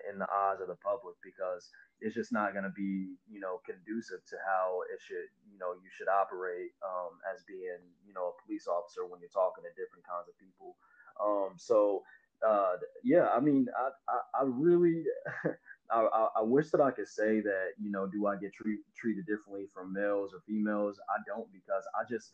[0.07, 3.63] in, the eyes of the public because it's just not going to be you know
[3.63, 8.35] conducive to how it should you know you should operate um, as being you know
[8.35, 10.75] a police officer when you're talking to different kinds of people.
[11.19, 12.03] Um, so
[12.45, 15.03] uh, yeah, I mean, I, I, I really,
[15.91, 19.25] I, I, wish that I could say that, you know, do I get treat, treated
[19.25, 20.99] differently from males or females?
[21.09, 22.31] I don't because I just,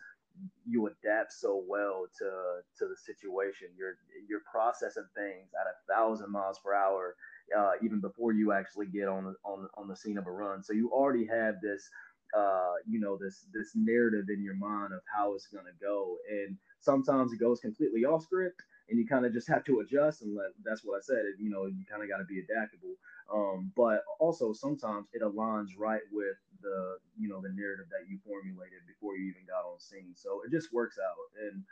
[0.65, 2.25] you adapt so well to
[2.79, 3.69] to the situation.
[3.77, 7.15] You're you're processing things at a thousand miles per hour,
[7.57, 10.63] uh, even before you actually get on on on the scene of a run.
[10.63, 11.89] So you already have this,
[12.37, 16.57] uh, you know, this this narrative in your mind of how it's gonna go, and
[16.79, 20.21] sometimes it goes completely off script, and you kind of just have to adjust.
[20.21, 21.23] And let, that's what I said.
[21.39, 22.95] You know, you kind of got to be adaptable.
[23.33, 28.19] Um, but also sometimes it aligns right with the you know the narrative that you
[28.23, 30.13] formulated before you even got on scene.
[30.15, 31.63] So it just works out, and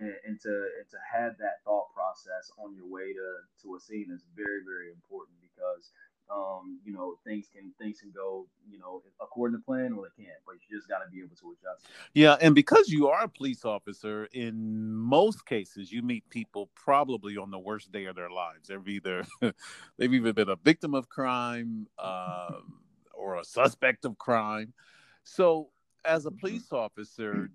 [0.00, 3.28] and, and to and to have that thought process on your way to
[3.64, 5.92] to a scene is very very important because
[6.30, 10.24] um, you know, things can things can go, you know, according to plan or they
[10.24, 11.86] can't, but you just got to be able to adjust.
[12.14, 17.36] Yeah, and because you are a police officer, in most cases, you meet people probably
[17.36, 18.68] on the worst day of their lives.
[18.68, 19.24] They've either
[19.98, 22.81] they've either been a victim of crime um,
[23.22, 24.72] or a suspect of crime.
[25.24, 25.70] So,
[26.04, 26.38] as a mm-hmm.
[26.38, 27.50] police officer,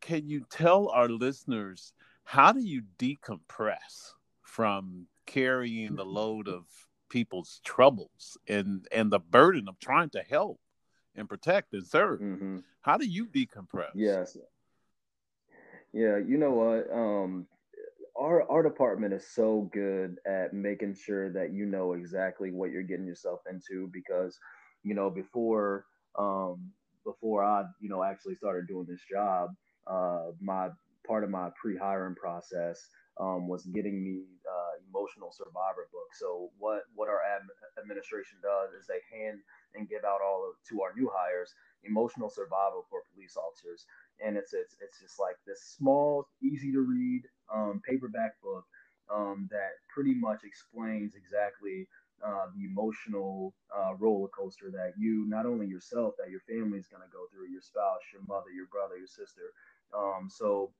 [0.00, 1.92] can you tell our listeners
[2.24, 6.64] how do you decompress from carrying the load of
[7.08, 10.58] people's troubles and and the burden of trying to help
[11.16, 12.20] and protect and serve.
[12.20, 12.58] Mm-hmm.
[12.80, 13.90] How do you decompress?
[13.94, 14.36] Yes.
[15.92, 16.90] Yeah, you know what?
[16.96, 17.46] Um,
[18.20, 22.82] our our department is so good at making sure that you know exactly what you're
[22.82, 24.38] getting yourself into because,
[24.84, 25.86] you know, before
[26.18, 26.72] um,
[27.04, 29.50] before I you know actually started doing this job,
[29.86, 30.68] uh, my
[31.06, 32.78] part of my pre-hiring process
[33.20, 36.10] um, was getting me uh, emotional survivor book.
[36.18, 37.48] So what what our ad-
[37.80, 39.40] administration does is they hand
[39.74, 41.54] and give out all of, to our new hires
[41.84, 43.86] emotional survival for police officers,
[44.24, 47.22] and it's it's it's just like this small, easy to read
[47.54, 48.64] um, paperback book
[49.12, 51.86] um, that pretty much explains exactly.
[52.20, 56.86] Uh, the emotional uh, roller coaster that you, not only yourself, that your family is
[56.86, 59.56] going to go through, your spouse, your mother, your brother, your sister.
[59.96, 60.70] Um, so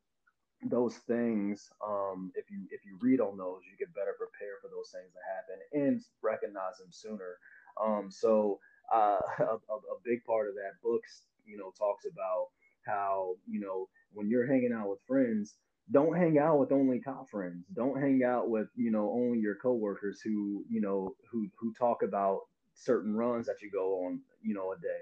[0.68, 4.68] those things um, if you if you read on those you get better prepared for
[4.68, 7.38] those things to happen and recognize them sooner
[7.80, 8.59] um, so
[8.92, 11.00] uh, a, a, big part of that book
[11.46, 12.48] you know talks about
[12.85, 15.54] how you know when you're hanging out with friends
[15.92, 19.57] don't hang out with only cop friends don't hang out with you know only your
[19.57, 22.40] coworkers who you know who who talk about
[22.74, 25.00] certain runs that you go on you know a day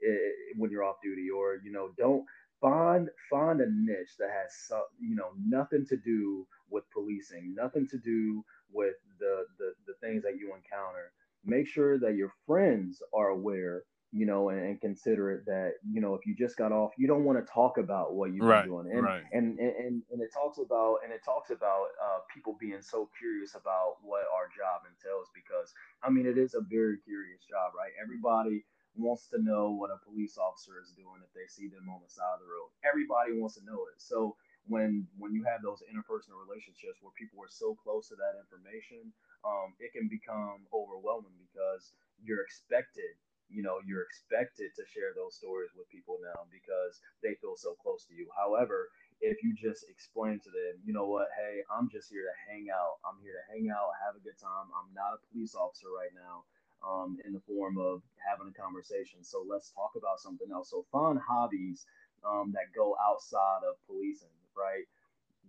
[0.00, 2.24] it, eh, when you're off duty or you know don't
[2.60, 7.98] find find a niche that has you know nothing to do with policing, nothing to
[7.98, 11.12] do with the, the the things that you encounter.
[11.44, 16.00] Make sure that your friends are aware, you know, and, and consider it that you
[16.00, 18.62] know if you just got off, you don't want to talk about what you've right,
[18.62, 19.22] been doing, and, right.
[19.32, 23.58] and, and and it talks about and it talks about uh, people being so curious
[23.58, 25.74] about what our job entails because
[26.06, 27.90] I mean it is a very curious job, right?
[27.98, 28.62] Everybody
[28.94, 32.06] wants to know what a police officer is doing if they see them on the
[32.06, 32.70] side of the road.
[32.86, 33.98] Everybody wants to know it.
[33.98, 34.38] So
[34.70, 39.12] when when you have those interpersonal relationships where people are so close to that information,
[39.44, 43.18] um, it can become overwhelming because you're expected,
[43.50, 47.76] you know, you're expected to share those stories with people now because they feel so
[47.80, 48.28] close to you.
[48.36, 48.88] However,
[49.20, 52.68] if you just explain to them, you know what, hey, I'm just here to hang
[52.72, 53.00] out.
[53.06, 54.68] I'm here to hang out, have a good time.
[54.74, 56.44] I'm not a police officer right now
[56.84, 59.22] um, in the form of having a conversation.
[59.22, 60.70] So let's talk about something else.
[60.70, 61.86] So find hobbies
[62.26, 64.84] um, that go outside of policing, right?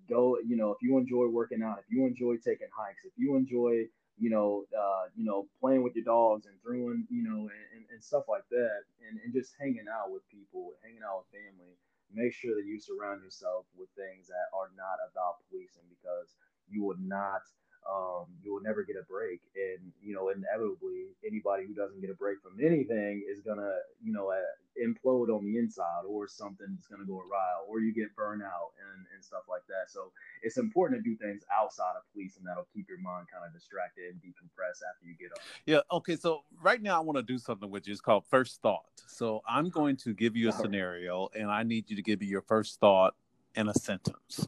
[0.07, 3.35] Go, you know, if you enjoy working out, if you enjoy taking hikes, if you
[3.35, 7.83] enjoy, you know, uh, you know, playing with your dogs and throwing, you know, and,
[7.91, 11.75] and stuff like that, and, and just hanging out with people, hanging out with family,
[12.13, 16.35] make sure that you surround yourself with things that are not about policing because
[16.69, 17.43] you will not–
[17.85, 19.41] um, you will never get a break.
[19.55, 23.53] And, you know, inevitably, anybody who doesn't get a break from anything is to,
[24.01, 24.41] you know, uh,
[24.81, 28.71] implode on the inside or something's going to go awry or you get burned out
[28.79, 29.89] and, and stuff like that.
[29.89, 30.11] So
[30.43, 33.53] it's important to do things outside of police and that'll keep your mind kind of
[33.53, 35.39] distracted and decompress after you get up.
[35.65, 35.79] Yeah.
[35.91, 36.15] Okay.
[36.15, 37.93] So right now I want to do something with you.
[37.93, 38.85] It's called first thought.
[39.07, 42.27] So I'm going to give you a scenario and I need you to give me
[42.27, 43.15] your first thought
[43.55, 44.47] in a sentence.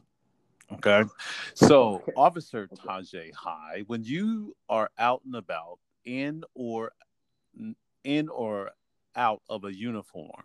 [0.72, 1.04] Okay.
[1.54, 6.92] So, Officer Tajay High, when you are out and about in or
[8.04, 8.70] in or
[9.18, 10.44] out of a uniform,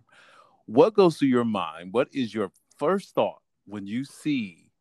[0.66, 1.94] what goes through your mind?
[1.94, 4.72] What is your first thought when you see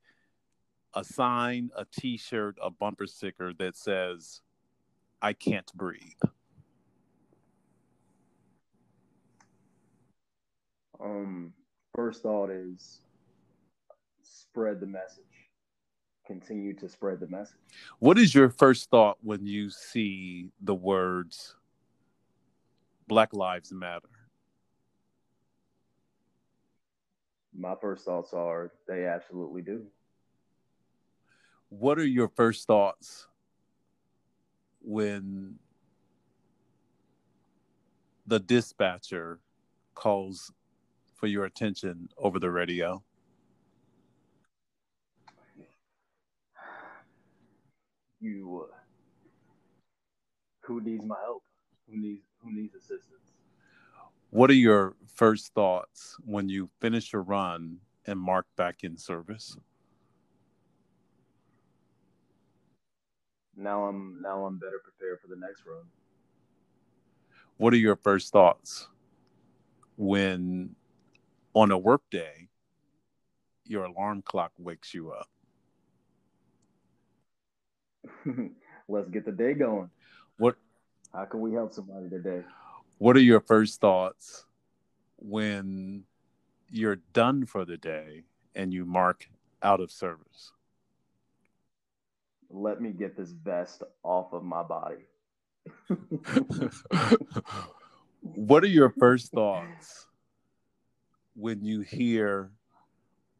[0.95, 4.40] a sign, a t-shirt, a bumper sticker that says
[5.20, 6.01] I can't breathe?
[11.01, 11.53] Um
[11.95, 13.01] first thought is
[14.22, 15.24] spread the message
[16.26, 17.57] continue to spread the message.
[17.99, 21.57] What is your first thought when you see the words
[23.07, 24.09] Black Lives Matter?
[27.55, 29.84] My first thoughts are they absolutely do.
[31.68, 33.26] What are your first thoughts
[34.80, 35.59] when
[38.26, 39.40] the dispatcher
[39.94, 40.53] calls
[41.14, 43.03] for your attention over the radio?
[48.20, 48.76] You, uh,
[50.61, 51.42] who needs my help?
[51.88, 53.32] Who needs who needs assistance?
[54.30, 59.57] What are your first thoughts when you finish your run and mark back in service?
[63.57, 65.84] Now I'm now I'm better prepared for the next run.
[67.59, 68.88] What are your first thoughts
[69.97, 70.74] when
[71.55, 72.49] on a work day
[73.64, 75.28] your alarm clock wakes you up?
[78.88, 79.90] Let's get the day going.
[80.38, 80.57] What
[81.14, 82.42] how can we help somebody today?
[82.98, 84.46] What are your first thoughts
[85.16, 86.04] when
[86.70, 89.28] you're done for the day and you mark
[89.62, 90.52] out of service?
[92.50, 95.06] Let me get this vest off of my body.
[98.20, 100.06] what are your first thoughts
[101.34, 102.50] when you hear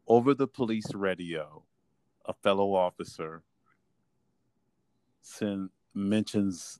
[0.07, 1.63] over the police radio
[2.25, 3.43] a fellow officer
[5.21, 6.79] send mentions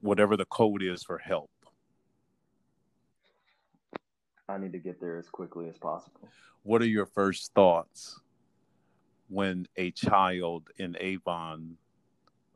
[0.00, 1.50] whatever the code is for help?
[4.48, 6.28] I need to get there as quickly as possible.
[6.62, 8.20] What are your first thoughts
[9.28, 11.76] when a child in Avon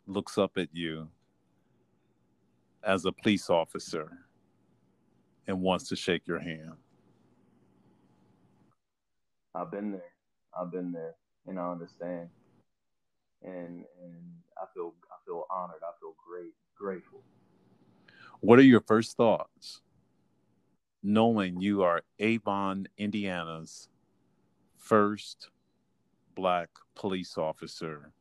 [0.07, 1.09] looks up at you
[2.83, 4.11] as a police officer
[5.47, 6.73] and wants to shake your hand?
[9.55, 10.13] I've been there.
[10.59, 11.15] I've been there,
[11.47, 12.31] and I understand.
[13.43, 14.17] And and
[14.57, 14.95] I feel
[15.25, 15.81] feel honored.
[15.83, 17.23] I feel great, grateful.
[18.41, 19.83] What are your first thoughts
[21.03, 23.89] knowing you are Avon, Indiana's
[24.77, 25.51] first
[26.35, 28.13] black police officer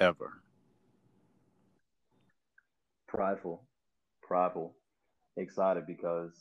[0.00, 0.42] ever?
[3.06, 3.62] Prideful,
[4.22, 4.74] prideful,
[5.36, 6.32] excited because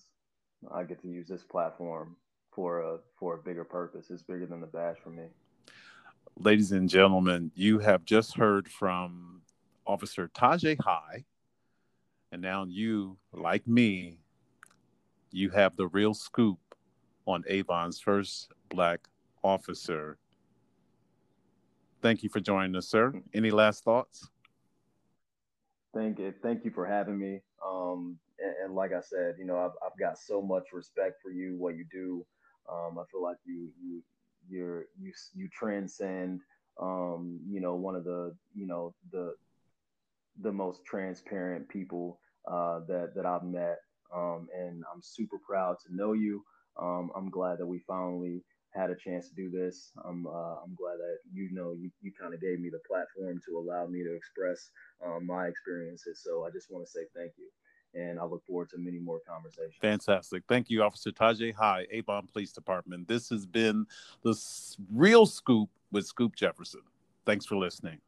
[0.73, 2.15] I get to use this platform
[2.53, 4.09] for a for a bigger purpose.
[4.09, 5.25] It's bigger than the badge for me.
[6.37, 9.41] Ladies and gentlemen, you have just heard from
[9.85, 11.25] Officer Tajay High.
[12.31, 14.19] And now you, like me,
[15.31, 16.59] you have the real scoop
[17.27, 19.07] on Avon's first black
[19.43, 20.17] officer.
[22.01, 23.13] Thank you for joining us, sir.
[23.33, 24.27] Any last thoughts?
[25.93, 26.33] Thank you.
[26.41, 27.41] Thank you for having me.
[27.65, 31.31] Um, and, and, like I said, you know, I've, I've got so much respect for
[31.31, 32.25] you, what you do.
[32.71, 34.01] Um, I feel like you, you,
[34.51, 36.41] you're, you, you transcend,
[36.81, 39.33] um, you know, one of the, you know, the,
[40.41, 42.19] the most transparent people
[42.51, 43.77] uh, that that I've met,
[44.15, 46.43] um, and I'm super proud to know you.
[46.81, 48.43] Um, I'm glad that we finally
[48.73, 49.91] had a chance to do this.
[50.05, 53.39] I'm uh, I'm glad that you know you, you kind of gave me the platform
[53.45, 54.69] to allow me to express
[55.05, 56.21] um, my experiences.
[56.23, 57.49] So I just want to say thank you.
[57.93, 59.75] And I look forward to many more conversations.
[59.81, 60.43] Fantastic.
[60.47, 63.07] Thank you, Officer Tajay High, Avon Police Department.
[63.07, 63.85] This has been
[64.23, 64.35] the
[64.93, 66.81] real scoop with Scoop Jefferson.
[67.25, 67.99] Thanks for listening.